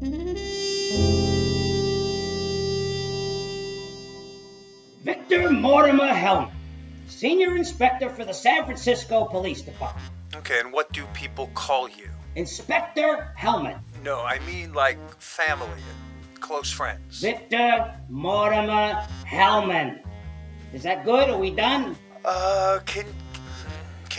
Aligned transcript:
Victor 0.00 0.40
Mortimer 5.50 6.08
Hellman, 6.08 6.50
Senior 7.06 7.54
Inspector 7.54 8.08
for 8.08 8.24
the 8.24 8.32
San 8.32 8.64
Francisco 8.64 9.26
Police 9.26 9.60
Department. 9.60 10.10
Okay, 10.36 10.60
and 10.60 10.72
what 10.72 10.90
do 10.94 11.04
people 11.12 11.48
call 11.48 11.86
you? 11.86 12.08
Inspector 12.34 13.34
Hellman. 13.38 13.78
No, 14.02 14.22
I 14.22 14.38
mean 14.46 14.72
like 14.72 14.96
family 15.20 15.66
and 15.66 16.40
close 16.40 16.72
friends. 16.72 17.20
Victor 17.20 17.94
Mortimer 18.08 19.06
Hellman. 19.26 20.00
Is 20.72 20.82
that 20.84 21.04
good? 21.04 21.28
Are 21.28 21.36
we 21.36 21.50
done? 21.50 21.94
Uh, 22.24 22.78
can 22.86 23.04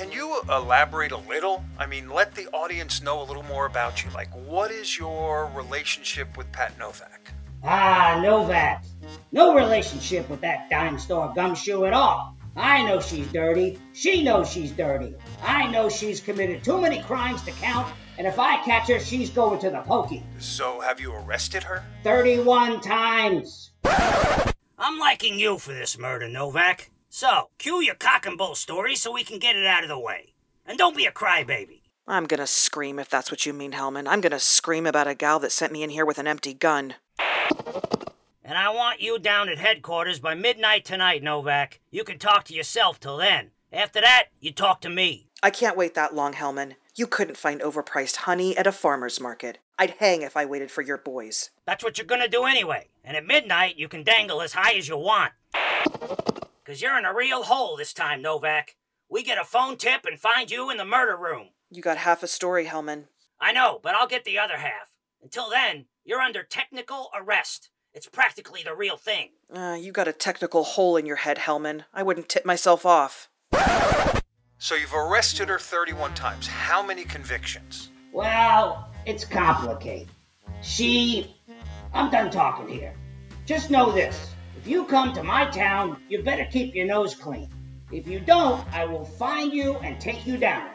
can 0.02 0.12
you 0.12 0.42
elaborate 0.50 1.12
a 1.12 1.18
little? 1.18 1.64
I 1.78 1.86
mean, 1.86 2.10
let 2.10 2.34
the 2.34 2.48
audience 2.48 3.04
know 3.04 3.22
a 3.22 3.26
little 3.26 3.44
more 3.44 3.68
about 3.68 4.04
you. 4.04 4.10
Like, 4.10 4.34
what 4.48 4.72
is 4.72 4.98
your 4.98 5.52
relationship 5.54 6.36
with 6.38 6.52
Pat 6.52 6.76
Novak? 6.80 7.32
Ah, 7.64 8.20
Novak. 8.24 8.84
No 9.32 9.54
relationship 9.54 10.28
with 10.28 10.42
that 10.42 10.72
dime 10.72 10.98
store 10.98 11.32
gumshoe 11.36 11.86
at 11.86 11.94
all. 11.94 12.36
I 12.56 12.84
know 12.84 13.00
she's 13.00 13.32
dirty. 13.32 13.80
She 13.94 14.24
knows 14.24 14.50
she's 14.50 14.72
dirty. 14.72 15.14
I 15.44 15.70
know 15.70 15.88
she's 15.88 16.20
committed 16.20 16.64
too 16.64 16.82
many 16.82 17.04
crimes 17.04 17.44
to 17.44 17.52
count, 17.52 17.94
and 18.18 18.26
if 18.26 18.40
I 18.40 18.58
catch 18.64 18.88
her, 18.88 19.00
she's 19.00 19.30
going 19.30 19.60
to 19.60 19.70
the 19.70 19.82
pokey. 19.82 20.24
So, 20.40 20.82
have 20.82 21.00
you 21.00 21.14
arrested 21.14 21.62
her? 21.62 21.84
31 22.04 22.82
times. 22.82 23.70
I'm 23.86 24.98
liking 24.98 25.38
you 25.38 25.60
for 25.60 25.74
this 25.74 26.00
murder, 26.00 26.28
Novak. 26.28 26.90
So, 27.14 27.50
cue 27.58 27.82
your 27.82 27.96
cock 27.96 28.26
and 28.26 28.38
bull 28.38 28.56
story 28.56 28.96
so 28.96 29.12
we 29.12 29.26
can 29.26 29.38
get 29.38 29.58
it 29.58 29.66
out 29.66 29.84
of 29.84 29.90
the 29.90 30.00
way. 30.00 30.32
And 30.66 30.78
don't 30.78 30.96
be 30.96 31.06
a 31.06 31.12
crybaby. 31.12 31.82
I'm 32.08 32.24
gonna 32.24 32.48
scream 32.48 33.00
if 33.00 33.10
that's 33.10 33.30
what 33.30 33.46
you 33.46 33.52
mean, 33.52 33.74
Hellman. 33.74 34.08
I'm 34.08 34.22
gonna 34.22 34.40
scream 34.40 34.88
about 34.88 35.10
a 35.10 35.14
gal 35.14 35.38
that 35.42 35.52
sent 35.52 35.74
me 35.74 35.84
in 35.84 35.90
here 35.90 36.06
with 36.06 36.20
an 36.20 36.26
empty 36.26 36.54
gun. 36.54 36.96
And 38.46 38.58
I 38.58 38.70
want 38.70 39.02
you 39.02 39.20
down 39.20 39.50
at 39.50 39.58
headquarters 39.58 40.22
by 40.22 40.36
midnight 40.36 40.86
tonight, 40.86 41.22
Novak. 41.22 41.82
You 41.92 42.06
can 42.06 42.18
talk 42.18 42.46
to 42.46 42.54
yourself 42.54 42.98
till 42.98 43.18
then. 43.18 43.52
After 43.74 44.00
that, 44.00 44.28
you 44.40 44.54
talk 44.54 44.80
to 44.82 44.90
me. 44.90 45.28
I 45.44 45.50
can't 45.50 45.76
wait 45.76 45.96
that 45.96 46.16
long, 46.16 46.36
Hellman. 46.36 46.76
You 46.96 47.08
couldn't 47.08 47.36
find 47.36 47.60
overpriced 47.60 48.18
honey 48.24 48.56
at 48.56 48.68
a 48.68 48.72
farmer's 48.72 49.20
market. 49.20 49.58
I'd 49.78 49.96
hang 50.00 50.22
if 50.22 50.38
I 50.38 50.46
waited 50.46 50.72
for 50.72 50.82
your 50.82 50.98
boys. 50.98 51.50
That's 51.66 51.84
what 51.84 51.98
you're 51.98 52.08
gonna 52.08 52.30
do 52.30 52.46
anyway. 52.46 52.88
And 53.04 53.18
at 53.18 53.28
midnight, 53.28 53.78
you 53.78 53.90
can 53.90 54.04
dangle 54.04 54.42
as 54.42 54.54
high 54.54 54.76
as 54.76 54.88
you 54.88 54.96
want. 54.96 55.34
Cause 56.72 56.82
you're 56.82 56.98
in 56.98 57.04
a 57.04 57.14
real 57.14 57.44
hole 57.44 57.76
this 57.76 57.92
time, 57.92 58.22
Novak. 58.22 58.78
We 59.10 59.24
get 59.24 59.38
a 59.38 59.44
phone 59.44 59.76
tip 59.76 60.06
and 60.06 60.18
find 60.18 60.50
you 60.50 60.70
in 60.70 60.78
the 60.78 60.86
murder 60.86 61.18
room. 61.18 61.50
You 61.70 61.82
got 61.82 61.98
half 61.98 62.24
a 62.24 62.28
story, 62.28 62.68
Hellman. 62.68 63.08
I 63.42 63.52
know, 63.52 63.82
but 63.84 63.94
I'll 63.94 64.08
get 64.08 64.24
the 64.24 64.40
other 64.40 64.56
half. 64.56 64.94
Until 65.22 65.50
then, 65.50 65.88
you're 66.06 66.22
under 66.22 66.44
technical 66.44 67.10
arrest. 67.14 67.72
It's 67.94 68.08
practically 68.08 68.62
the 68.64 68.74
real 68.74 68.96
thing. 68.96 69.32
Uh, 69.54 69.76
you 69.78 69.92
got 69.92 70.08
a 70.08 70.14
technical 70.14 70.64
hole 70.64 70.96
in 70.96 71.06
your 71.06 71.18
head, 71.18 71.40
Hellman. 71.40 71.84
I 71.94 72.04
wouldn't 72.04 72.30
tip 72.30 72.46
myself 72.46 72.86
off. 72.86 73.28
So, 74.58 74.76
you've 74.76 74.94
arrested 74.94 75.50
her 75.50 75.60
31 75.60 76.14
times. 76.14 76.48
How 76.48 76.82
many 76.82 77.04
convictions? 77.04 77.90
Well, 78.14 78.90
it's 79.06 79.26
complicated. 79.26 80.08
She. 80.62 81.36
I'm 81.94 82.10
done 82.10 82.32
talking 82.32 82.70
here. 82.70 82.94
Just 83.46 83.72
know 83.72 83.92
this 83.92 84.30
if 84.58 84.68
you 84.68 84.86
come 84.86 85.14
to 85.14 85.24
my 85.24 85.50
town, 85.50 85.98
you 86.10 86.24
better 86.24 86.46
keep 86.46 86.76
your 86.76 86.86
nose 86.86 87.16
clean. 87.16 87.50
If 87.92 88.08
you 88.08 88.20
don't, 88.20 88.66
I 88.74 88.86
will 88.86 89.04
find 89.04 89.54
you 89.54 89.76
and 89.78 90.00
take 90.00 90.26
you 90.26 90.38
down. 90.38 90.70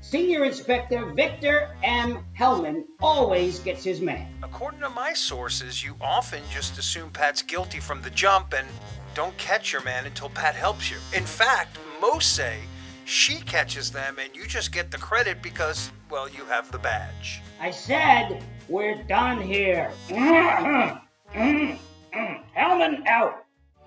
Senior 0.00 0.44
Inspector 0.44 1.12
Victor 1.14 1.76
M. 1.82 2.24
Hellman 2.38 2.84
always 3.00 3.60
gets 3.60 3.84
his 3.84 4.00
man. 4.00 4.26
According 4.42 4.80
to 4.80 4.90
my 4.90 5.12
sources, 5.12 5.84
you 5.84 5.94
often 6.00 6.42
just 6.50 6.76
assume 6.78 7.10
Pat's 7.10 7.42
guilty 7.42 7.78
from 7.78 8.02
the 8.02 8.10
jump 8.10 8.52
and 8.52 8.66
don't 9.14 9.36
catch 9.36 9.72
your 9.72 9.82
man 9.82 10.06
until 10.06 10.28
Pat 10.30 10.54
helps 10.54 10.90
you. 10.90 10.96
In 11.14 11.24
fact, 11.24 11.78
most 12.00 12.34
say 12.34 12.58
she 13.04 13.40
catches 13.40 13.90
them 13.90 14.16
and 14.20 14.34
you 14.34 14.46
just 14.46 14.72
get 14.72 14.90
the 14.90 14.98
credit 14.98 15.42
because, 15.42 15.92
well, 16.10 16.28
you 16.28 16.44
have 16.46 16.70
the 16.72 16.78
badge. 16.78 17.40
I 17.60 17.70
said, 17.70 18.42
we're 18.68 19.02
done 19.04 19.40
here. 19.40 19.92
Hellman 22.56 23.06
out. 23.06 23.44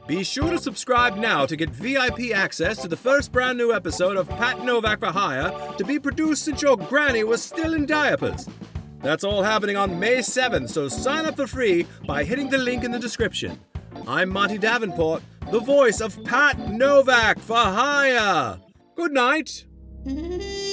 Be 0.08 0.24
sure 0.24 0.52
to 0.52 0.60
subscribe 0.60 1.18
now 1.18 1.48
to 1.48 1.56
get 1.56 1.72
VIP 1.72 2.32
access 2.34 2.80
to 2.82 2.88
the 2.88 2.98
first 2.98 3.32
brand 3.32 3.58
new 3.58 3.74
episode 3.74 4.18
of 4.18 4.30
Pat 4.30 4.64
Novak 4.64 5.00
for 5.00 5.08
Hire 5.08 5.52
to 5.78 5.84
be 5.84 5.98
produced 5.98 6.44
since 6.44 6.62
your 6.62 6.78
granny 6.78 7.24
was 7.24 7.42
still 7.42 7.74
in 7.74 7.88
diapers. 7.88 8.48
That's 9.02 9.24
all 9.24 9.42
happening 9.42 9.78
on 9.78 10.00
May 10.00 10.18
7th, 10.18 10.70
so 10.70 10.88
sign 10.88 11.26
up 11.26 11.36
for 11.36 11.48
free 11.48 11.88
by 12.06 12.24
hitting 12.24 12.50
the 12.50 12.58
link 12.60 12.84
in 12.84 12.92
the 12.92 13.00
description. 13.00 13.60
I'm 14.08 14.30
Monty 14.30 14.60
Davenport, 14.60 15.24
the 15.52 15.60
voice 15.60 16.02
of 16.02 16.24
Pat 16.24 16.70
Novak 16.70 17.40
for 17.40 17.56
Hire. 17.56 18.60
Good 18.96 19.12
night. 19.12 19.66